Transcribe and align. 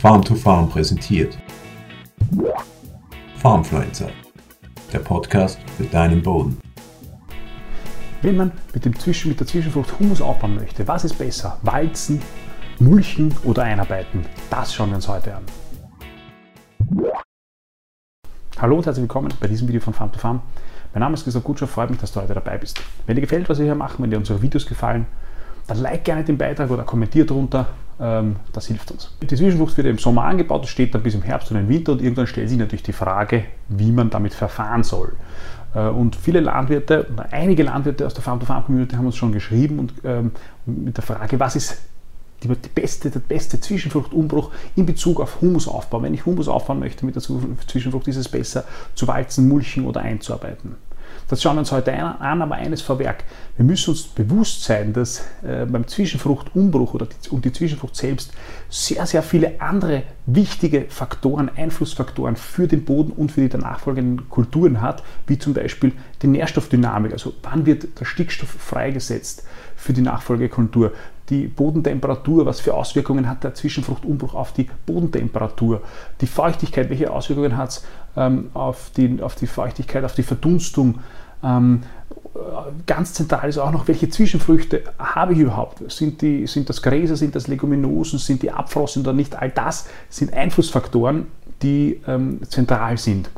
Farm 0.00 0.22
to 0.24 0.34
Farm 0.34 0.66
präsentiert. 0.66 1.36
Farmfluencer, 3.36 4.08
der 4.90 5.00
Podcast 5.00 5.58
für 5.76 5.84
deinen 5.84 6.22
Boden. 6.22 6.58
Wenn 8.22 8.38
man 8.38 8.50
mit, 8.72 8.86
dem 8.86 8.98
Zwischen, 8.98 9.28
mit 9.28 9.40
der 9.40 9.46
Zwischenfrucht 9.46 10.00
Humus 10.00 10.22
aufbauen 10.22 10.54
möchte, 10.54 10.88
was 10.88 11.04
ist 11.04 11.18
besser? 11.18 11.58
Walzen, 11.64 12.22
mulchen 12.78 13.34
oder 13.44 13.64
einarbeiten? 13.64 14.24
Das 14.48 14.72
schauen 14.72 14.88
wir 14.88 14.96
uns 14.96 15.06
heute 15.06 15.34
an. 15.36 15.42
Hallo 18.58 18.76
und 18.78 18.86
herzlich 18.86 19.02
willkommen 19.02 19.34
bei 19.38 19.48
diesem 19.48 19.68
Video 19.68 19.82
von 19.82 19.92
Farm 19.92 20.10
to 20.12 20.18
Farm. 20.18 20.40
Mein 20.94 21.00
Name 21.00 21.12
ist 21.12 21.24
Christoph 21.24 21.44
Kutscher, 21.44 21.66
freut 21.66 21.90
mich, 21.90 22.00
dass 22.00 22.12
du 22.12 22.22
heute 22.22 22.32
dabei 22.32 22.56
bist. 22.56 22.80
Wenn 23.04 23.16
dir 23.16 23.20
gefällt, 23.20 23.50
was 23.50 23.58
wir 23.58 23.66
hier 23.66 23.74
machen, 23.74 24.02
wenn 24.02 24.10
dir 24.10 24.16
unsere 24.16 24.40
Videos 24.40 24.64
gefallen, 24.64 25.04
dann 25.66 25.76
like 25.76 26.04
gerne 26.04 26.24
den 26.24 26.38
Beitrag 26.38 26.70
oder 26.70 26.84
kommentier 26.84 27.26
drunter. 27.26 27.68
Ähm, 28.00 28.36
das 28.52 28.66
hilft 28.66 28.90
uns. 28.90 29.10
Die 29.20 29.26
Zwischenfrucht 29.26 29.76
wird 29.76 29.86
im 29.86 29.98
Sommer 29.98 30.24
angebaut, 30.24 30.66
steht 30.66 30.94
dann 30.94 31.02
bis 31.02 31.14
im 31.14 31.22
Herbst 31.22 31.50
und 31.50 31.58
im 31.58 31.68
Winter 31.68 31.92
und 31.92 32.02
irgendwann 32.02 32.26
stellt 32.26 32.48
sich 32.48 32.58
natürlich 32.58 32.82
die 32.82 32.92
Frage, 32.92 33.44
wie 33.68 33.92
man 33.92 34.10
damit 34.10 34.32
verfahren 34.32 34.82
soll. 34.82 35.12
Äh, 35.74 35.88
und 35.88 36.16
viele 36.16 36.40
Landwirte, 36.40 37.06
einige 37.30 37.62
Landwirte 37.62 38.06
aus 38.06 38.14
der 38.14 38.22
Farm-to-Farm-Community 38.22 38.96
haben 38.96 39.06
uns 39.06 39.16
schon 39.16 39.32
geschrieben 39.32 39.78
und 39.78 39.92
ähm, 40.04 40.32
mit 40.64 40.96
der 40.96 41.04
Frage, 41.04 41.38
was 41.38 41.56
ist 41.56 41.78
die, 42.42 42.48
die 42.48 42.68
beste, 42.70 43.10
der 43.10 43.20
beste 43.20 43.60
Zwischenfruchtumbruch 43.60 44.50
in 44.76 44.86
Bezug 44.86 45.20
auf 45.20 45.42
Humusaufbau. 45.42 46.02
Wenn 46.02 46.14
ich 46.14 46.24
Humus 46.24 46.48
aufbauen 46.48 46.78
möchte 46.78 47.04
mit 47.04 47.14
der 47.14 47.22
Zwischenfrucht, 47.22 48.08
ist 48.08 48.16
es 48.16 48.28
besser 48.28 48.64
zu 48.94 49.06
walzen, 49.08 49.46
mulchen 49.46 49.86
oder 49.86 50.00
einzuarbeiten. 50.00 50.76
Das 51.30 51.40
schauen 51.40 51.54
wir 51.54 51.60
uns 51.60 51.70
heute 51.70 51.94
an, 51.94 52.42
aber 52.42 52.56
eines 52.56 52.82
vorweg. 52.82 53.22
Wir 53.54 53.64
müssen 53.64 53.90
uns 53.90 54.02
bewusst 54.02 54.64
sein, 54.64 54.92
dass 54.92 55.20
äh, 55.44 55.64
beim 55.64 55.86
Zwischenfruchtumbruch 55.86 56.94
oder 56.94 57.06
die, 57.06 57.28
und 57.30 57.44
die 57.44 57.52
Zwischenfrucht 57.52 57.94
selbst 57.94 58.32
sehr, 58.68 59.06
sehr 59.06 59.22
viele 59.22 59.60
andere 59.60 60.02
wichtige 60.26 60.86
Faktoren, 60.88 61.48
Einflussfaktoren 61.54 62.34
für 62.34 62.66
den 62.66 62.84
Boden 62.84 63.12
und 63.12 63.30
für 63.30 63.48
die 63.48 63.56
nachfolgenden 63.56 64.28
Kulturen 64.28 64.80
hat, 64.80 65.04
wie 65.28 65.38
zum 65.38 65.54
Beispiel 65.54 65.92
die 66.20 66.26
Nährstoffdynamik, 66.26 67.12
also 67.12 67.32
wann 67.44 67.64
wird 67.64 68.00
der 68.00 68.06
Stickstoff 68.06 68.48
freigesetzt 68.48 69.44
für 69.80 69.92
die 69.92 70.02
Nachfolgekultur, 70.02 70.92
die 71.30 71.46
Bodentemperatur, 71.46 72.44
was 72.44 72.60
für 72.60 72.74
Auswirkungen 72.74 73.28
hat 73.28 73.44
der 73.44 73.54
Zwischenfruchtumbruch 73.54 74.34
auf 74.34 74.52
die 74.52 74.68
Bodentemperatur, 74.84 75.82
die 76.20 76.26
Feuchtigkeit, 76.26 76.90
welche 76.90 77.10
Auswirkungen 77.10 77.56
hat 77.56 77.70
es 77.70 77.84
ähm, 78.16 78.50
auf, 78.52 78.90
die, 78.96 79.22
auf 79.22 79.36
die 79.36 79.46
Feuchtigkeit, 79.46 80.04
auf 80.04 80.14
die 80.14 80.22
Verdunstung. 80.22 80.98
Ähm, 81.42 81.82
ganz 82.86 83.14
zentral 83.14 83.48
ist 83.48 83.58
auch 83.58 83.70
noch, 83.70 83.88
welche 83.88 84.08
Zwischenfrüchte 84.08 84.82
habe 84.98 85.32
ich 85.32 85.38
überhaupt? 85.38 85.90
Sind, 85.90 86.20
die, 86.20 86.46
sind 86.46 86.68
das 86.68 86.82
Gräser, 86.82 87.16
sind 87.16 87.34
das 87.34 87.48
Leguminosen, 87.48 88.18
sind 88.18 88.42
die 88.42 88.50
Abfrossen 88.50 89.02
oder 89.02 89.12
nicht? 89.12 89.36
All 89.36 89.50
das 89.50 89.88
sind 90.10 90.32
Einflussfaktoren, 90.32 91.26
die 91.62 92.00
ähm, 92.06 92.40
zentral 92.48 92.98
sind 92.98 93.30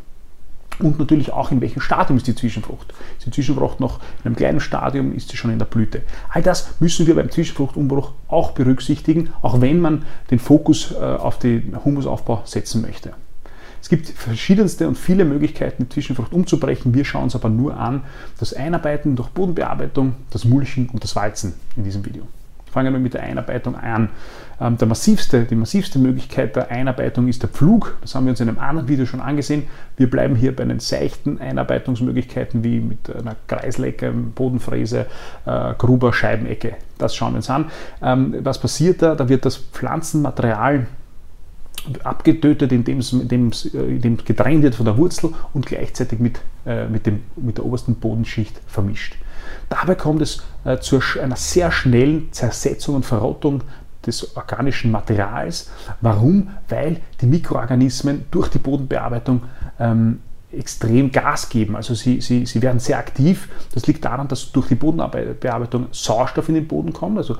und 0.78 0.98
natürlich 0.98 1.33
auch 1.33 1.51
in 1.51 1.61
welchem 1.61 1.81
Stadium 1.81 2.17
ist 2.17 2.27
die 2.27 2.34
Zwischenfrucht. 2.34 2.92
Ist 3.19 3.27
die 3.27 3.31
Zwischenfrucht 3.31 3.81
noch 3.81 4.01
in 4.20 4.27
einem 4.27 4.37
kleinen 4.37 4.61
Stadium, 4.61 5.14
ist 5.14 5.31
sie 5.31 5.37
schon 5.37 5.51
in 5.51 5.59
der 5.59 5.67
Blüte. 5.67 6.03
All 6.31 6.42
das 6.42 6.81
müssen 6.81 7.06
wir 7.06 7.14
beim 7.14 7.31
Zwischenfruchtumbruch 7.31 8.12
auch 8.29 8.53
berücksichtigen, 8.53 9.31
auch 9.42 9.61
wenn 9.61 9.81
man 9.81 10.05
den 10.31 10.39
Fokus 10.39 10.92
äh, 10.92 10.97
auf 10.97 11.39
den 11.39 11.77
Humusaufbau 11.84 12.42
setzen 12.45 12.83
möchte. 12.83 13.12
Es 13.81 13.89
gibt 13.89 14.09
verschiedenste 14.09 14.87
und 14.87 14.97
viele 14.97 15.25
Möglichkeiten, 15.25 15.84
die 15.84 15.89
Zwischenfrucht 15.89 16.33
umzubrechen. 16.33 16.95
Wir 16.95 17.05
schauen 17.05 17.25
uns 17.25 17.34
aber 17.34 17.48
nur 17.48 17.77
an 17.77 18.05
das 18.39 18.55
Einarbeiten 18.55 19.17
durch 19.17 19.29
Bodenbearbeitung, 19.31 20.14
das 20.31 20.45
Mulchen 20.45 20.89
und 20.91 21.03
das 21.03 21.17
Walzen 21.17 21.55
in 21.77 21.83
diesem 21.83 22.05
Video. 22.05 22.27
Fangen 22.73 22.92
wir 22.95 23.01
mit 23.01 23.12
der 23.12 23.23
Einarbeitung 23.23 23.77
an. 23.77 24.09
Ähm, 24.59 24.78
der 24.78 24.89
massivste, 24.89 25.45
die 25.45 25.55
massivste 25.55 25.98
Möglichkeit 25.98 26.56
der 26.56 26.70
Einarbeitung 26.70 27.29
ist 27.29 27.42
der 27.42 27.51
Pflug. 27.51 27.98
Das 28.01 28.14
haben 28.14 28.25
wir 28.25 28.31
uns 28.31 28.41
in 28.41 28.48
einem 28.48 28.59
anderen 28.59 28.89
Video 28.89 29.05
schon 29.05 29.20
angesehen. 29.20 29.64
Wir 29.98 30.09
bleiben 30.09 30.34
hier 30.34 30.56
bei 30.56 30.64
den 30.64 30.81
seichten 30.81 31.39
Einarbeitungsmöglichkeiten 31.39 32.64
wie 32.64 32.81
mit 32.81 33.14
einer 33.14 33.37
Kreislecke, 33.47 34.11
Bodenfräse, 34.11 35.07
äh, 35.45 35.74
Gruber, 35.77 36.14
Scheibenecke. 36.14 36.77
Das 36.97 37.14
schauen 37.14 37.33
wir 37.33 37.36
uns 37.36 37.51
an. 37.51 37.67
Ähm, 38.02 38.36
was 38.41 38.58
passiert 38.58 39.02
da? 39.02 39.14
Da 39.14 39.29
wird 39.29 39.45
das 39.45 39.57
Pflanzenmaterial 39.58 40.86
abgetötet, 42.05 42.73
indem 42.73 42.98
es, 42.98 43.13
indem, 43.13 43.48
es, 43.48 43.67
indem 43.67 44.17
getrennt 44.17 44.63
wird 44.63 44.77
von 44.77 44.86
der 44.86 44.97
Wurzel 44.97 45.35
und 45.52 45.67
gleichzeitig 45.67 46.20
mit, 46.20 46.41
äh, 46.64 46.86
mit, 46.86 47.07
dem, 47.07 47.20
mit 47.36 47.58
der 47.58 47.67
obersten 47.67 47.97
Bodenschicht 47.97 48.61
vermischt. 48.67 49.17
Dabei 49.69 49.95
kommt 49.95 50.23
es 50.23 50.42
äh, 50.64 50.79
zu 50.79 51.01
einer 51.20 51.36
sehr 51.36 51.70
schnellen 51.70 52.33
Zersetzung 52.33 52.97
und 52.97 53.07
Verrottung 53.07 53.63
des 54.07 54.36
organischen 54.36 54.91
Materials. 54.91 55.70
Warum? 56.01 56.51
Weil 56.69 57.01
die 57.20 57.27
Mikroorganismen 57.27 58.25
durch 58.30 58.48
die 58.48 58.58
Bodenbearbeitung 58.58 59.42
ähm, 59.79 60.20
extrem 60.53 61.11
Gas 61.11 61.48
geben. 61.48 61.77
Also 61.77 61.95
sie, 61.95 62.20
sie, 62.20 62.47
sie 62.47 62.63
werden 62.63 62.79
sehr 62.79 62.98
aktiv. 62.98 63.48
Das 63.75 63.86
liegt 63.86 64.05
daran, 64.05 64.29
dass 64.29 64.53
durch 64.53 64.69
die 64.69 64.75
Bodenbearbeitung 64.75 65.86
Sauerstoff 65.92 66.48
in 66.48 66.57
den 66.57 66.69
Boden 66.69 66.92
kommt. 66.92 67.17
Also 67.19 67.36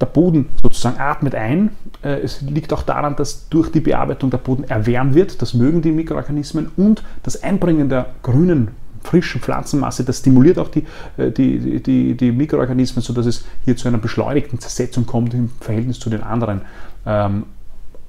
der 0.00 0.06
Boden 0.06 0.48
sozusagen 0.62 0.98
atmet 0.98 1.34
ein. 1.34 1.70
Äh, 2.02 2.20
es 2.20 2.40
liegt 2.40 2.72
auch 2.72 2.82
daran, 2.82 3.16
dass 3.16 3.48
durch 3.48 3.70
die 3.70 3.80
Bearbeitung 3.80 4.30
der 4.30 4.38
Boden 4.38 4.64
erwärmt 4.64 5.14
wird. 5.14 5.42
Das 5.42 5.54
mögen 5.54 5.82
die 5.82 5.92
Mikroorganismen. 5.92 6.70
Und 6.76 7.02
das 7.22 7.42
Einbringen 7.42 7.88
der 7.88 8.06
grünen 8.22 8.68
frischen 9.02 9.40
Pflanzenmasse, 9.40 10.04
das 10.04 10.18
stimuliert 10.18 10.58
auch 10.58 10.68
die, 10.68 10.84
äh, 11.16 11.30
die, 11.30 11.82
die, 11.82 12.14
die 12.14 12.32
Mikroorganismen, 12.32 13.02
sodass 13.02 13.26
es 13.26 13.44
hier 13.64 13.76
zu 13.76 13.88
einer 13.88 13.98
beschleunigten 13.98 14.58
Zersetzung 14.58 15.06
kommt 15.06 15.34
im 15.34 15.50
Verhältnis 15.60 15.98
zu 15.98 16.10
den 16.10 16.22
anderen 16.22 16.62
ähm, 17.06 17.44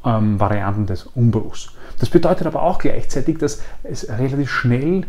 ähm, 0.06 0.40
Varianten 0.40 0.86
des 0.86 1.04
Umbruchs. 1.04 1.72
Das 2.00 2.10
bedeutet 2.10 2.48
aber 2.48 2.64
auch 2.64 2.80
gleichzeitig, 2.80 3.38
dass 3.38 3.62
es 3.84 4.08
relativ 4.10 4.50
schnell 4.50 5.06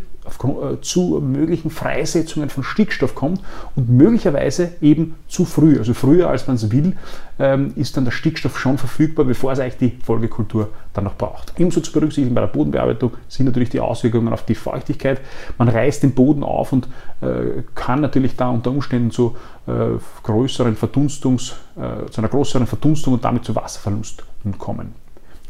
zu 0.81 1.19
möglichen 1.21 1.71
Freisetzungen 1.71 2.49
von 2.49 2.63
Stickstoff 2.63 3.15
kommt 3.15 3.41
und 3.75 3.89
möglicherweise 3.89 4.73
eben 4.81 5.15
zu 5.27 5.45
früh, 5.45 5.77
also 5.77 5.93
früher 5.93 6.29
als 6.29 6.47
man 6.47 6.57
es 6.57 6.71
will, 6.71 6.95
ähm, 7.39 7.73
ist 7.75 7.97
dann 7.97 8.05
der 8.05 8.11
Stickstoff 8.11 8.59
schon 8.59 8.77
verfügbar, 8.77 9.25
bevor 9.25 9.51
es 9.51 9.59
eigentlich 9.59 9.77
die 9.77 10.03
Folgekultur 10.03 10.69
dann 10.93 11.05
noch 11.05 11.15
braucht. 11.15 11.53
Ebenso 11.59 11.81
zu 11.81 11.91
berücksichtigen 11.91 12.35
bei 12.35 12.41
der 12.41 12.47
Bodenbearbeitung 12.47 13.13
sind 13.27 13.47
natürlich 13.47 13.69
die 13.69 13.79
Auswirkungen 13.79 14.31
auf 14.31 14.45
die 14.45 14.55
Feuchtigkeit. 14.55 15.21
Man 15.57 15.69
reißt 15.69 16.03
den 16.03 16.13
Boden 16.13 16.43
auf 16.43 16.71
und 16.71 16.87
äh, 17.21 17.63
kann 17.73 18.01
natürlich 18.01 18.35
da 18.35 18.49
unter 18.49 18.69
Umständen 18.69 19.11
zu 19.11 19.35
äh, 19.67 19.71
größeren 20.23 20.75
Verdunstungs, 20.75 21.55
zu 22.11 22.21
einer 22.21 22.27
größeren 22.27 22.67
Verdunstung 22.67 23.13
und 23.13 23.23
damit 23.23 23.45
zu 23.45 23.55
Wasserverlust 23.55 24.23
kommen. 24.59 24.93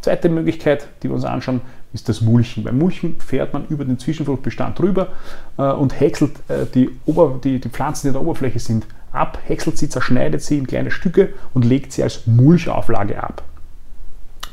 Zweite 0.02 0.30
Möglichkeit, 0.30 0.88
die 1.02 1.09
wir 1.09 1.16
uns 1.16 1.26
anschauen, 1.26 1.62
ist 1.94 2.09
das 2.09 2.22
Mulchen. 2.22 2.63
Beim 2.63 2.78
Mulchen 2.78 3.19
fährt 3.19 3.53
man 3.53 3.66
über 3.68 3.85
den 3.85 4.00
Zwischenfruchtbestand 4.00 4.79
drüber 4.79 5.09
äh, 5.57 5.63
und 5.63 6.00
häckselt 6.00 6.31
äh, 6.47 6.66
die, 6.74 6.90
Ober-, 7.06 7.40
die, 7.44 7.59
die 7.59 7.69
Pflanzen, 7.69 8.03
die 8.03 8.07
an 8.09 8.13
der 8.13 8.22
Oberfläche 8.22 8.59
sind, 8.59 8.85
ab, 9.12 9.40
häckselt 9.46 9.78
sie, 9.78 9.90
zerschneidet 9.90 10.41
sie 10.41 10.57
in 10.57 10.68
kleine 10.68 10.91
Stücke 10.91 11.34
und 11.53 11.66
legt 11.66 11.91
sie 11.91 12.03
als 12.03 12.28
Mulchauflage 12.28 13.22
ab. 13.22 13.44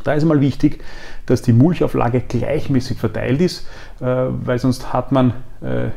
Da 0.05 0.15
ist 0.15 0.23
einmal 0.23 0.41
wichtig, 0.41 0.83
dass 1.27 1.43
die 1.43 1.53
Mulchauflage 1.53 2.21
gleichmäßig 2.21 2.99
verteilt 2.99 3.41
ist, 3.41 3.67
äh, 4.01 4.05
weil 4.05 4.59
sonst 4.59 4.93
hat 4.93 5.13
man 5.13 5.35
äh, 5.61 5.91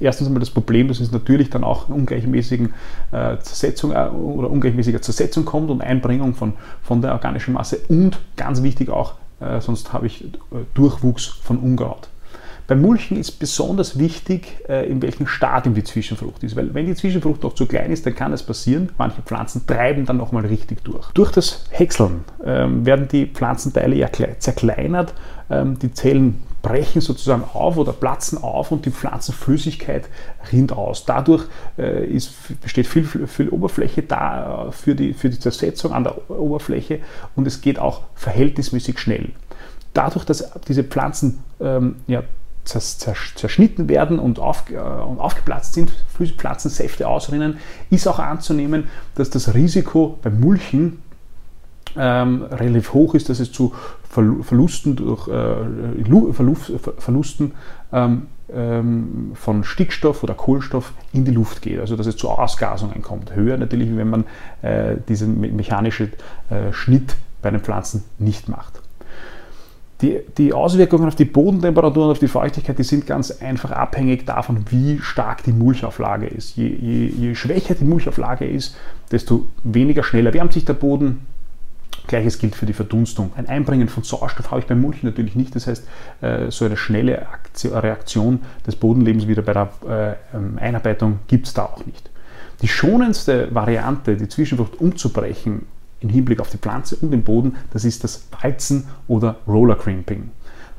erstens 0.00 0.26
einmal 0.26 0.40
das 0.40 0.50
Problem, 0.50 0.88
dass 0.88 1.00
es 1.00 1.12
natürlich 1.12 1.50
dann 1.50 1.64
auch 1.64 1.88
ungleichmäßigen 1.88 2.72
äh, 3.12 3.38
Zersetzung 3.38 3.92
äh, 3.92 4.08
oder 4.08 4.50
ungleichmäßiger 4.50 5.02
Zersetzung 5.02 5.44
kommt 5.44 5.70
und 5.70 5.82
Einbringung 5.82 6.34
von, 6.34 6.54
von 6.82 7.02
der 7.02 7.12
organischen 7.12 7.54
Masse 7.54 7.78
und 7.88 8.18
ganz 8.36 8.62
wichtig 8.62 8.90
auch, 8.90 9.14
äh, 9.40 9.60
sonst 9.60 9.92
habe 9.92 10.06
ich 10.06 10.24
äh, 10.24 10.28
Durchwuchs 10.74 11.26
von 11.26 11.58
Unkraut. 11.58 12.08
Beim 12.68 12.82
Mulchen 12.82 13.16
ist 13.16 13.38
besonders 13.38 13.98
wichtig, 13.98 14.58
äh, 14.68 14.86
in 14.90 15.00
welchem 15.00 15.26
Stadium 15.26 15.74
die 15.74 15.84
Zwischenfrucht 15.84 16.42
ist, 16.44 16.54
weil 16.54 16.74
wenn 16.74 16.84
die 16.84 16.94
Zwischenfrucht 16.94 17.42
noch 17.42 17.54
zu 17.54 17.64
klein 17.64 17.90
ist, 17.90 18.04
dann 18.04 18.14
kann 18.14 18.34
es 18.34 18.42
passieren, 18.42 18.90
manche 18.98 19.22
Pflanzen 19.22 19.66
treiben 19.66 20.04
dann 20.04 20.18
nochmal 20.18 20.44
richtig 20.44 20.84
durch. 20.84 21.10
Durch 21.12 21.32
das 21.32 21.64
Häckseln 21.70 22.24
ähm, 22.44 22.84
werden 22.84 23.08
die 23.08 23.24
Pflanzenteile 23.26 23.96
ja 23.96 24.10
zerkleinert, 24.38 25.14
ähm, 25.48 25.78
die 25.78 25.94
Zellen 25.94 26.42
brechen 26.62 27.00
sozusagen 27.00 27.44
auf 27.52 27.76
oder 27.76 27.92
platzen 27.92 28.42
auf 28.42 28.72
und 28.72 28.84
die 28.84 28.90
Pflanzenflüssigkeit 28.90 30.08
rinnt 30.52 30.72
aus. 30.72 31.04
Dadurch 31.04 31.44
äh, 31.78 32.04
ist, 32.04 32.32
besteht 32.60 32.86
viel, 32.86 33.04
viel 33.04 33.48
Oberfläche 33.48 34.02
da 34.02 34.68
äh, 34.68 34.72
für 34.72 34.94
die, 34.94 35.14
für 35.14 35.30
die 35.30 35.38
Zersetzung 35.38 35.92
an 35.92 36.04
der 36.04 36.30
Oberfläche 36.30 37.00
und 37.36 37.46
es 37.46 37.60
geht 37.60 37.78
auch 37.78 38.02
verhältnismäßig 38.14 38.98
schnell. 38.98 39.30
Dadurch, 39.94 40.24
dass 40.24 40.50
diese 40.66 40.84
Pflanzen 40.84 41.42
ähm, 41.60 41.96
ja, 42.06 42.22
zerschnitten 42.64 43.88
werden 43.88 44.18
und, 44.18 44.38
auf, 44.38 44.70
äh, 44.70 44.76
und 44.76 45.20
aufgeplatzt 45.20 45.74
sind, 45.74 45.92
Pflanzensäfte 46.36 47.08
ausrinnen, 47.08 47.58
ist 47.90 48.06
auch 48.06 48.18
anzunehmen, 48.18 48.88
dass 49.14 49.30
das 49.30 49.54
Risiko 49.54 50.18
beim 50.22 50.40
Mulchen 50.40 51.02
ähm, 51.96 52.42
relativ 52.42 52.92
hoch 52.92 53.14
ist, 53.14 53.28
dass 53.28 53.40
es 53.40 53.52
zu 53.52 53.72
Verlusten, 54.08 54.96
durch, 54.96 55.28
äh, 55.28 55.56
Verlusten 56.98 57.52
ähm, 57.92 58.26
ähm, 58.52 59.32
von 59.34 59.64
Stickstoff 59.64 60.22
oder 60.22 60.34
Kohlenstoff 60.34 60.92
in 61.12 61.24
die 61.24 61.30
Luft 61.30 61.62
geht, 61.62 61.78
also 61.78 61.96
dass 61.96 62.06
es 62.06 62.16
zu 62.16 62.30
Ausgasungen 62.30 63.02
kommt. 63.02 63.34
Höher 63.34 63.58
natürlich, 63.58 63.94
wenn 63.94 64.10
man 64.10 64.24
äh, 64.62 64.96
diesen 65.08 65.40
mechanischen 65.56 66.12
äh, 66.48 66.72
Schnitt 66.72 67.16
bei 67.42 67.50
den 67.50 67.60
Pflanzen 67.60 68.04
nicht 68.18 68.48
macht. 68.48 68.80
Die, 70.00 70.20
die, 70.38 70.52
Auswirkungen 70.52 71.08
auf 71.08 71.16
die 71.16 71.24
Bodentemperatur 71.24 72.04
und 72.04 72.10
auf 72.12 72.18
die 72.20 72.28
Feuchtigkeit, 72.28 72.78
die 72.78 72.84
sind 72.84 73.06
ganz 73.06 73.32
einfach 73.42 73.72
abhängig 73.72 74.26
davon, 74.26 74.64
wie 74.70 75.00
stark 75.00 75.42
die 75.42 75.52
Mulchauflage 75.52 76.26
ist. 76.26 76.56
Je, 76.56 76.68
je, 76.68 77.06
je 77.06 77.34
schwächer 77.34 77.74
die 77.74 77.84
Mulchauflage 77.84 78.46
ist, 78.46 78.76
desto 79.10 79.46
weniger 79.64 80.04
schnell 80.04 80.26
erwärmt 80.26 80.52
sich 80.52 80.64
der 80.64 80.74
Boden, 80.74 81.26
Gleiches 82.08 82.38
gilt 82.38 82.56
für 82.56 82.66
die 82.66 82.72
Verdunstung. 82.72 83.32
Ein 83.36 83.48
Einbringen 83.48 83.88
von 83.88 84.02
Sauerstoff 84.02 84.50
habe 84.50 84.60
ich 84.60 84.66
beim 84.66 84.80
Mulchen 84.80 85.06
natürlich 85.06 85.36
nicht. 85.36 85.54
Das 85.54 85.68
heißt, 85.68 85.86
äh, 86.20 86.50
so 86.50 86.64
eine 86.64 86.76
schnelle 86.76 87.26
Reaktion 87.64 88.40
des 88.66 88.74
Bodenlebens 88.74 89.28
wieder 89.28 89.42
bei 89.42 89.52
der 89.52 89.70
äh, 89.88 90.36
ähm, 90.36 90.58
Einarbeitung 90.58 91.20
gibt 91.28 91.46
es 91.46 91.54
da 91.54 91.64
auch 91.64 91.86
nicht. 91.86 92.10
Die 92.62 92.68
schonendste 92.68 93.54
Variante, 93.54 94.16
die 94.16 94.28
Zwischenfrucht 94.28 94.80
umzubrechen 94.80 95.66
im 96.00 96.08
Hinblick 96.08 96.40
auf 96.40 96.50
die 96.50 96.58
Pflanze 96.58 96.96
und 96.96 97.12
den 97.12 97.22
Boden, 97.22 97.56
das 97.72 97.84
ist 97.84 98.02
das 98.02 98.26
Walzen 98.40 98.88
oder 99.06 99.36
Roller 99.46 99.76
Crimping. 99.76 100.30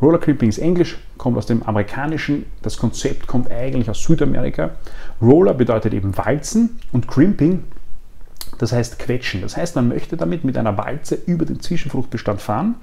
Roller 0.02 0.18
Crimping 0.18 0.50
ist 0.50 0.60
Englisch, 0.60 0.98
kommt 1.18 1.38
aus 1.38 1.46
dem 1.46 1.62
Amerikanischen. 1.64 2.46
Das 2.62 2.78
Konzept 2.78 3.28
kommt 3.28 3.52
eigentlich 3.52 3.90
aus 3.90 4.02
Südamerika. 4.02 4.72
Roller 5.22 5.54
bedeutet 5.54 5.94
eben 5.94 6.18
Walzen 6.18 6.80
und 6.94 7.08
Crimping 7.08 7.64
das 8.60 8.74
heißt 8.74 9.00
quetschen. 9.00 9.42
Das 9.42 9.58
heißt, 9.58 9.76
man 9.76 9.88
möchte 9.88 10.18
damit 10.18 10.44
mit 10.44 10.58
einer 10.58 10.78
Walze 10.78 11.16
über 11.26 11.46
den 11.46 11.62
Zwischenfruchtbestand 11.62 12.42
fahren. 12.42 12.76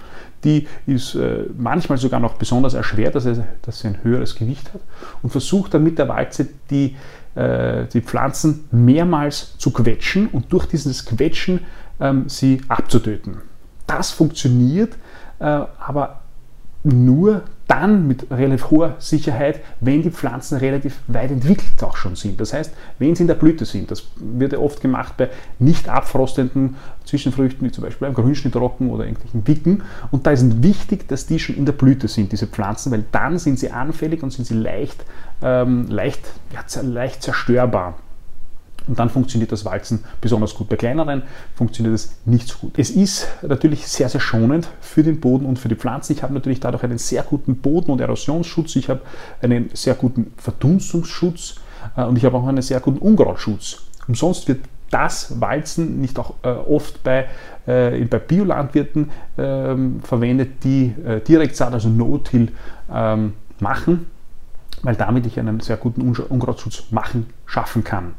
Die 0.42 0.66
ist 0.86 1.14
äh, 1.14 1.44
manchmal 1.56 1.98
sogar 1.98 2.18
noch 2.18 2.34
besonders 2.34 2.74
erschwert, 2.74 3.14
dass, 3.14 3.26
er, 3.26 3.46
dass 3.62 3.80
sie 3.80 3.88
ein 3.88 4.02
höheres 4.02 4.34
Gewicht 4.34 4.72
hat 4.72 4.80
und 5.22 5.30
versucht 5.30 5.74
dann 5.74 5.84
mit 5.84 5.98
der 5.98 6.08
Walze 6.08 6.48
die, 6.70 6.96
äh, 7.34 7.84
die 7.92 8.00
Pflanzen 8.00 8.64
mehrmals 8.70 9.56
zu 9.58 9.70
quetschen 9.70 10.28
und 10.28 10.52
durch 10.52 10.66
dieses 10.66 11.04
Quetschen 11.04 11.60
ähm, 12.00 12.24
sie 12.28 12.62
abzutöten. 12.68 13.42
Das 13.86 14.10
funktioniert, 14.10 14.94
äh, 15.38 15.44
aber 15.44 16.22
nur 16.86 17.42
dann 17.66 18.06
mit 18.06 18.30
relativ 18.30 18.70
hoher 18.70 18.94
Sicherheit, 18.98 19.60
wenn 19.80 20.02
die 20.02 20.10
Pflanzen 20.10 20.58
relativ 20.58 21.00
weit 21.08 21.32
entwickelt 21.32 21.82
auch 21.82 21.96
schon 21.96 22.14
sind. 22.14 22.40
Das 22.40 22.52
heißt, 22.52 22.72
wenn 22.98 23.16
sie 23.16 23.24
in 23.24 23.26
der 23.26 23.34
Blüte 23.34 23.64
sind. 23.64 23.90
Das 23.90 24.04
wird 24.16 24.52
ja 24.52 24.60
oft 24.60 24.80
gemacht 24.80 25.16
bei 25.16 25.30
nicht 25.58 25.88
abfrostenden 25.88 26.76
Zwischenfrüchten, 27.04 27.66
wie 27.66 27.72
zum 27.72 27.82
Beispiel 27.82 28.06
beim 28.06 28.14
Grünschnittrocken 28.14 28.90
oder 28.90 29.04
irgendwelchen 29.04 29.46
Wicken. 29.48 29.82
Und 30.12 30.26
da 30.26 30.30
ist 30.30 30.42
es 30.42 30.62
wichtig, 30.62 31.08
dass 31.08 31.26
die 31.26 31.40
schon 31.40 31.56
in 31.56 31.66
der 31.66 31.72
Blüte 31.72 32.06
sind, 32.06 32.30
diese 32.30 32.46
Pflanzen, 32.46 32.92
weil 32.92 33.04
dann 33.10 33.38
sind 33.38 33.58
sie 33.58 33.70
anfällig 33.70 34.22
und 34.22 34.32
sind 34.32 34.44
sie 34.44 34.54
leicht, 34.54 35.04
ähm, 35.42 35.88
leicht, 35.88 36.22
ja, 36.52 36.82
leicht 36.82 37.22
zerstörbar. 37.22 37.94
Und 38.86 38.98
dann 38.98 39.10
funktioniert 39.10 39.50
das 39.52 39.64
Walzen 39.64 40.04
besonders 40.20 40.54
gut. 40.54 40.68
Bei 40.68 40.76
kleineren 40.76 41.22
funktioniert 41.54 41.94
es 41.94 42.16
nicht 42.24 42.48
so 42.48 42.58
gut. 42.58 42.78
Es 42.78 42.90
ist 42.90 43.26
natürlich 43.42 43.86
sehr, 43.88 44.08
sehr 44.08 44.20
schonend 44.20 44.68
für 44.80 45.02
den 45.02 45.20
Boden 45.20 45.44
und 45.44 45.58
für 45.58 45.68
die 45.68 45.74
Pflanzen. 45.74 46.12
Ich 46.12 46.22
habe 46.22 46.34
natürlich 46.34 46.60
dadurch 46.60 46.84
einen 46.84 46.98
sehr 46.98 47.22
guten 47.22 47.56
Boden- 47.56 47.90
und 47.90 48.00
Erosionsschutz. 48.00 48.76
Ich 48.76 48.88
habe 48.88 49.00
einen 49.42 49.70
sehr 49.74 49.94
guten 49.94 50.32
Verdunstungsschutz 50.36 51.56
äh, 51.96 52.04
und 52.04 52.16
ich 52.16 52.24
habe 52.24 52.36
auch 52.36 52.46
einen 52.46 52.62
sehr 52.62 52.80
guten 52.80 52.98
Unkrautschutz. 52.98 53.82
Umsonst 54.06 54.46
wird 54.46 54.60
das 54.90 55.40
Walzen 55.40 56.00
nicht 56.00 56.18
auch 56.18 56.34
äh, 56.42 56.48
oft 56.48 57.02
bei, 57.02 57.26
äh, 57.66 58.04
bei 58.04 58.18
Biolandwirten 58.18 59.10
ähm, 59.36 60.00
verwendet, 60.00 60.62
die 60.62 60.94
äh, 61.04 61.20
Direktsaat, 61.20 61.72
also 61.72 61.88
No-Till, 61.88 62.52
ähm, 62.92 63.32
machen, 63.58 64.06
weil 64.82 64.94
damit 64.94 65.26
ich 65.26 65.38
einen 65.40 65.60
sehr 65.60 65.76
guten 65.76 66.02
Unkrautschutz 66.02 66.84
machen, 66.90 67.26
schaffen 67.46 67.82
kann. 67.82 68.14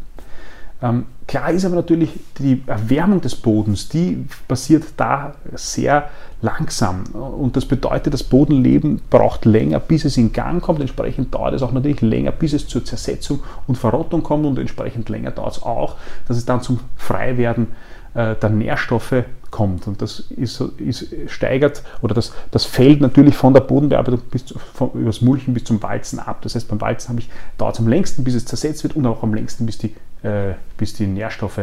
Ähm, 0.82 1.06
klar 1.26 1.52
ist 1.52 1.66
aber 1.66 1.76
natürlich, 1.76 2.12
die 2.38 2.62
Erwärmung 2.68 3.22
des 3.22 3.36
Bodens, 3.36 3.90
die 3.90 4.26
passiert 4.48 4.86
da 4.98 5.34
sehr 5.54 6.10
langsam. 6.42 7.04
Und 7.14 7.56
das 7.56 7.66
bedeutet, 7.66 8.14
das 8.14 8.24
Bodenleben 8.24 9.02
braucht 9.10 9.46
länger, 9.46 9.80
bis 9.80 10.06
es 10.06 10.18
in 10.18 10.32
Gang 10.32 10.62
kommt. 10.62 10.80
Entsprechend 10.82 11.34
dauert 11.34 11.56
es 11.56 11.64
auch 11.64 11.72
natürlich 11.72 12.02
länger, 12.02 12.32
bis 12.32 12.54
es 12.54 12.68
zur 12.68 12.86
Zersetzung 12.86 13.42
und 13.66 13.78
Verrottung 13.78 14.22
kommt. 14.22 14.46
Und 14.46 14.60
entsprechend 14.60 15.10
länger 15.10 15.32
dauert 15.32 15.58
es 15.58 15.64
auch, 15.64 15.96
dass 16.28 16.38
es 16.38 16.46
dann 16.46 16.62
zum 16.62 16.80
Freiwerden 16.96 17.68
äh, 18.14 18.36
der 18.36 18.50
Nährstoffe 18.50 19.24
kommt. 19.50 19.88
Und 19.88 20.02
das 20.02 20.20
ist, 20.20 20.62
ist, 20.78 21.08
steigert 21.28 21.84
oder 22.02 22.14
das, 22.14 22.34
das 22.52 22.66
fällt 22.66 23.02
natürlich 23.02 23.36
von 23.36 23.54
der 23.54 23.62
Bodenbearbeitung 23.62 24.22
bis 24.30 24.46
zu, 24.46 24.60
von, 24.60 24.92
übers 24.94 25.22
Mulchen 25.22 25.54
bis 25.54 25.64
zum 25.64 25.82
Walzen 25.82 26.20
ab. 26.20 26.42
Das 26.42 26.56
heißt, 26.56 26.68
beim 26.68 26.82
Walzen 26.82 27.20
dauert 27.58 27.76
es 27.76 27.80
am 27.80 27.88
längsten, 27.88 28.24
bis 28.24 28.36
es 28.36 28.46
zersetzt 28.46 28.84
wird 28.84 28.96
und 28.96 29.06
auch 29.06 29.24
am 29.24 29.34
längsten, 29.34 29.66
bis 29.66 29.78
die, 29.78 29.96
äh, 30.24 30.54
bis 30.78 30.94
die 30.94 31.08
Nährstoffe 31.08 31.60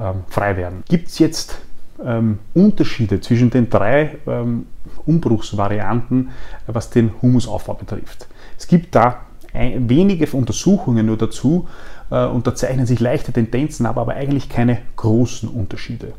ähm, 0.00 0.24
frei 0.28 0.56
werden. 0.56 0.82
Gibt 0.88 1.08
es 1.08 1.18
jetzt 1.18 1.58
ähm, 2.04 2.38
Unterschiede 2.54 3.20
zwischen 3.20 3.50
den 3.50 3.70
drei 3.70 4.16
ähm, 4.26 4.66
Umbruchsvarianten, 5.06 6.30
was 6.66 6.90
den 6.90 7.12
Humusaufbau 7.22 7.74
betrifft? 7.74 8.26
Es 8.58 8.66
gibt 8.66 8.94
da 8.94 9.20
ein, 9.52 9.88
wenige 9.88 10.26
Untersuchungen 10.36 11.06
nur 11.06 11.16
dazu 11.16 11.68
äh, 12.10 12.26
und 12.26 12.46
da 12.46 12.54
zeichnen 12.54 12.86
sich 12.86 13.00
leichte 13.00 13.32
Tendenzen 13.32 13.86
ab, 13.86 13.98
aber 13.98 14.14
eigentlich 14.14 14.48
keine 14.48 14.78
großen 14.96 15.48
Unterschiede. 15.48 16.12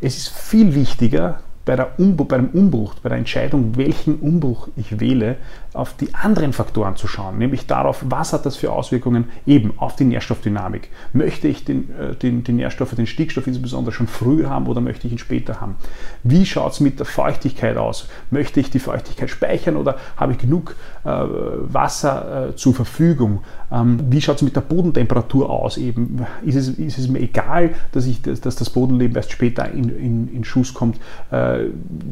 Es 0.00 0.16
ist 0.16 0.28
viel 0.28 0.74
wichtiger, 0.74 1.40
bei, 1.68 1.76
der 1.76 1.98
Umbruch, 1.98 2.28
bei 2.28 2.38
dem 2.38 2.48
Umbruch, 2.48 2.94
bei 3.02 3.10
der 3.10 3.18
Entscheidung, 3.18 3.76
welchen 3.76 4.20
Umbruch 4.20 4.68
ich 4.74 5.00
wähle, 5.00 5.36
auf 5.74 5.94
die 5.94 6.14
anderen 6.14 6.54
Faktoren 6.54 6.96
zu 6.96 7.06
schauen, 7.06 7.36
nämlich 7.36 7.66
darauf, 7.66 8.02
was 8.08 8.32
hat 8.32 8.46
das 8.46 8.56
für 8.56 8.72
Auswirkungen 8.72 9.26
eben 9.46 9.74
auf 9.76 9.94
die 9.94 10.04
Nährstoffdynamik. 10.04 10.88
Möchte 11.12 11.46
ich 11.46 11.66
den, 11.66 11.90
äh, 11.94 12.14
den, 12.14 12.42
den 12.42 12.56
Nährstoff, 12.56 12.94
den 12.94 13.06
Stickstoff 13.06 13.46
insbesondere 13.46 13.92
schon 13.92 14.06
früher 14.06 14.48
haben 14.48 14.66
oder 14.66 14.80
möchte 14.80 15.06
ich 15.06 15.12
ihn 15.12 15.18
später 15.18 15.60
haben? 15.60 15.76
Wie 16.22 16.46
schaut 16.46 16.72
es 16.72 16.80
mit 16.80 16.98
der 17.00 17.06
Feuchtigkeit 17.06 17.76
aus? 17.76 18.08
Möchte 18.30 18.60
ich 18.60 18.70
die 18.70 18.78
Feuchtigkeit 18.78 19.28
speichern 19.28 19.76
oder 19.76 19.96
habe 20.16 20.32
ich 20.32 20.38
genug 20.38 20.74
äh, 21.04 21.10
Wasser 21.10 22.48
äh, 22.48 22.56
zur 22.56 22.74
Verfügung? 22.74 23.42
Ähm, 23.70 24.00
wie 24.08 24.22
schaut 24.22 24.36
es 24.36 24.42
mit 24.42 24.56
der 24.56 24.62
Bodentemperatur 24.62 25.50
aus? 25.50 25.76
Eben? 25.76 26.24
Ist, 26.42 26.54
es, 26.56 26.68
ist 26.70 26.96
es 26.96 27.08
mir 27.08 27.20
egal, 27.20 27.74
dass, 27.92 28.06
ich, 28.06 28.22
dass, 28.22 28.40
dass 28.40 28.56
das 28.56 28.70
Bodenleben 28.70 29.14
erst 29.16 29.32
später 29.32 29.70
in, 29.70 29.90
in, 29.90 30.34
in 30.34 30.44
Schuss 30.44 30.72
kommt? 30.72 30.98
Äh, 31.30 31.57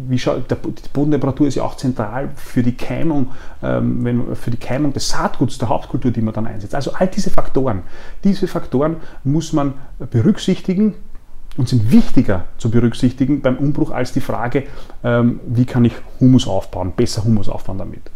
wie 0.08 0.16
die 0.16 0.88
Bodentemperatur 0.92 1.46
ist 1.46 1.56
ja 1.56 1.62
auch 1.62 1.76
zentral 1.76 2.30
für 2.36 2.62
die 2.62 2.76
Keimung, 2.76 3.28
ähm, 3.62 4.04
wenn, 4.04 4.36
für 4.36 4.50
die 4.50 4.56
Keimung 4.56 4.92
des 4.92 5.08
Saatguts, 5.08 5.58
der 5.58 5.68
Hauptkultur, 5.68 6.10
die 6.10 6.22
man 6.22 6.34
dann 6.34 6.46
einsetzt. 6.46 6.74
Also 6.74 6.92
all 6.92 7.08
diese 7.08 7.30
Faktoren, 7.30 7.82
diese 8.24 8.46
Faktoren 8.46 8.96
muss 9.24 9.52
man 9.52 9.74
berücksichtigen 10.10 10.94
und 11.56 11.68
sind 11.68 11.90
wichtiger 11.90 12.44
zu 12.58 12.70
berücksichtigen 12.70 13.40
beim 13.40 13.56
Umbruch 13.56 13.90
als 13.90 14.12
die 14.12 14.20
Frage, 14.20 14.64
ähm, 15.02 15.40
wie 15.46 15.64
kann 15.64 15.84
ich 15.84 15.94
Humus 16.20 16.46
aufbauen, 16.46 16.92
besser 16.94 17.24
Humus 17.24 17.48
aufbauen 17.48 17.78
damit. 17.78 18.10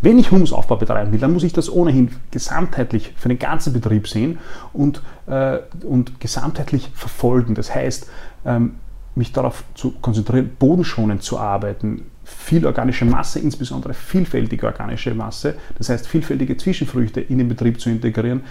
Wenn 0.00 0.18
ich 0.18 0.30
Humusaufbau 0.30 0.76
betreiben 0.76 1.10
will, 1.10 1.18
dann 1.18 1.32
muss 1.32 1.42
ich 1.42 1.52
das 1.52 1.70
ohnehin 1.70 2.10
gesamtheitlich 2.30 3.14
für 3.16 3.28
den 3.28 3.38
ganzen 3.38 3.72
Betrieb 3.72 4.06
sehen 4.06 4.38
und, 4.72 5.02
äh, 5.26 5.58
und 5.82 6.20
gesamtheitlich 6.20 6.90
verfolgen. 6.94 7.56
Das 7.56 7.74
heißt, 7.74 8.08
ähm, 8.44 8.76
mich 9.18 9.32
darauf 9.32 9.64
zu 9.74 9.92
konzentrieren, 10.00 10.50
bodenschonend 10.58 11.22
zu 11.22 11.38
arbeiten, 11.38 12.06
viel 12.24 12.66
organische 12.66 13.04
Masse, 13.04 13.38
insbesondere 13.38 13.94
vielfältige 13.94 14.66
organische 14.66 15.14
Masse, 15.14 15.54
das 15.76 15.88
heißt 15.88 16.06
vielfältige 16.06 16.56
Zwischenfrüchte 16.56 17.20
in 17.20 17.38
den 17.38 17.48
Betrieb 17.48 17.80
zu 17.80 17.90
integrieren, 17.90 18.42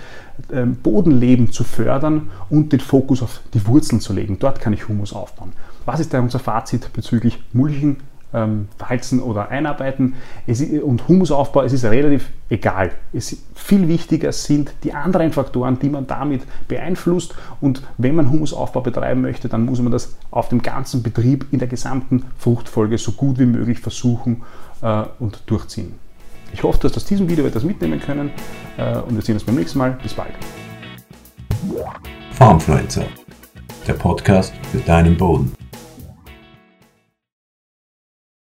ähm, 0.52 0.76
Bodenleben 0.76 1.52
zu 1.52 1.64
fördern 1.64 2.30
und 2.50 2.74
den 2.74 2.80
Fokus 2.80 3.22
auf 3.22 3.42
die 3.54 3.66
Wurzeln 3.68 4.02
zu 4.02 4.14
legen. 4.14 4.38
Dort 4.40 4.60
kann 4.60 4.74
ich 4.74 4.88
Humus 4.88 5.14
aufbauen. 5.14 5.54
Was 5.86 6.00
ist 6.00 6.14
da 6.14 6.20
unser 6.20 6.40
Fazit 6.40 6.92
bezüglich 6.94 7.40
Mulchen, 7.54 7.98
ähm, 8.34 8.68
walzen 8.78 9.22
oder 9.22 9.50
einarbeiten. 9.50 10.16
Es, 10.46 10.62
und 10.62 11.08
Humusaufbau, 11.08 11.62
es 11.64 11.74
ist 11.74 11.86
relativ 11.86 12.30
egal. 12.50 12.92
Es, 13.14 13.38
viel 13.56 13.88
wichtiger 13.88 14.32
sind 14.32 14.74
die 14.84 14.94
anderen 14.94 15.32
Faktoren, 15.32 15.80
die 15.80 15.90
man 15.90 16.08
damit 16.08 16.42
beeinflusst. 16.68 17.36
Und 17.62 17.84
wenn 17.98 18.16
man 18.16 18.32
Humusaufbau 18.32 18.82
betreiben 18.82 19.22
möchte, 19.22 19.50
dann 19.50 19.66
muss 19.66 19.82
man 19.82 19.92
das 19.92 20.16
auf 20.32 20.50
dem 20.50 20.62
ganzen 20.62 21.04
Betrieb 21.04 21.48
in 21.52 21.60
der 21.60 21.68
gesamten 21.68 22.24
Fruchtfolge 22.38 22.98
so 22.98 23.14
gut 23.14 23.40
wie 23.40 23.46
möglich 23.46 23.80
versuchen 23.80 24.44
äh, 24.82 25.04
und 25.20 25.42
durchziehen. 25.46 25.96
Ich 26.54 26.64
hoffe, 26.64 26.80
dass 26.80 26.96
aus 26.96 27.06
diesem 27.06 27.28
Video 27.30 27.46
etwas 27.46 27.64
mitnehmen 27.64 28.00
können 28.00 28.32
äh, 28.78 28.98
und 29.00 29.16
wir 29.16 29.22
sehen 29.22 29.36
uns 29.36 29.44
beim 29.44 29.56
nächsten 29.56 29.80
Mal. 29.80 29.98
Bis 30.02 30.14
bald. 30.14 30.34
Farmfluencer, 32.32 33.06
der 33.88 33.94
Podcast 33.94 34.54
für 34.72 34.80
deinen 34.80 35.18
Boden. 35.18 35.67